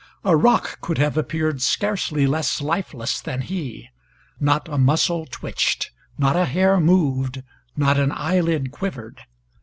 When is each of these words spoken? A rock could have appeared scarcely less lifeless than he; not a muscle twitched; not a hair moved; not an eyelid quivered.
A 0.23 0.35
rock 0.35 0.81
could 0.81 0.97
have 0.97 1.15
appeared 1.15 1.61
scarcely 1.61 2.25
less 2.25 2.59
lifeless 2.59 3.21
than 3.21 3.41
he; 3.41 3.89
not 4.39 4.67
a 4.67 4.79
muscle 4.79 5.27
twitched; 5.27 5.91
not 6.17 6.35
a 6.35 6.45
hair 6.45 6.79
moved; 6.79 7.43
not 7.77 7.99
an 7.99 8.11
eyelid 8.11 8.71
quivered. 8.71 9.21